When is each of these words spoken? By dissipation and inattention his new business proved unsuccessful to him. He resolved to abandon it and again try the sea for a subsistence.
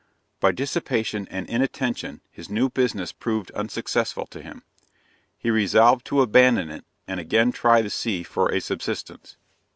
By 0.39 0.51
dissipation 0.51 1.27
and 1.29 1.47
inattention 1.47 2.21
his 2.31 2.49
new 2.49 2.71
business 2.71 3.11
proved 3.11 3.51
unsuccessful 3.51 4.25
to 4.31 4.41
him. 4.41 4.63
He 5.37 5.51
resolved 5.51 6.07
to 6.07 6.23
abandon 6.23 6.71
it 6.71 6.85
and 7.07 7.19
again 7.19 7.51
try 7.51 7.83
the 7.83 7.91
sea 7.91 8.23
for 8.23 8.51
a 8.51 8.61
subsistence. 8.61 9.37